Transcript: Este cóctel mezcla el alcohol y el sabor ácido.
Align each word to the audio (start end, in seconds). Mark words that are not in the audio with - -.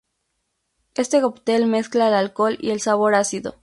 Este 0.95 1.21
cóctel 1.21 1.67
mezcla 1.67 2.07
el 2.07 2.15
alcohol 2.15 2.57
y 2.59 2.71
el 2.71 2.81
sabor 2.81 3.13
ácido. 3.13 3.57